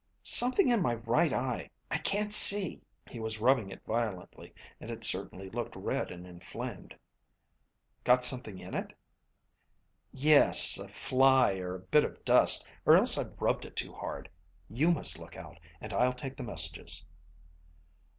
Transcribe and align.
"Something 0.23 0.67
in 0.69 0.81
my 0.81 0.95
right 0.95 1.31
eye. 1.31 1.69
I 1.91 1.99
can't 1.99 2.33
see." 2.33 2.81
He 3.05 3.19
was 3.19 3.39
rubbing 3.39 3.69
it 3.69 3.85
violently, 3.85 4.51
and 4.79 4.89
it 4.89 5.03
certainly 5.03 5.47
looked 5.51 5.75
red 5.75 6.09
and 6.09 6.25
inflamed. 6.25 6.95
"Got 8.03 8.25
something 8.25 8.57
in 8.57 8.73
it?" 8.73 8.97
"Yes, 10.11 10.79
a 10.79 10.87
fly 10.89 11.57
or 11.59 11.75
a 11.75 11.79
bit 11.81 12.03
of 12.03 12.25
dust, 12.25 12.67
or 12.83 12.95
else 12.97 13.15
I've 13.15 13.39
rubbed 13.39 13.63
it 13.63 13.75
too 13.75 13.93
hard. 13.93 14.27
You 14.71 14.91
must 14.91 15.19
look 15.19 15.37
out, 15.37 15.59
and 15.79 15.93
I'll 15.93 16.13
take 16.13 16.35
the 16.35 16.41
messages." 16.41 17.05